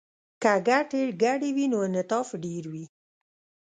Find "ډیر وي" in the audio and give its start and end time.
2.43-2.85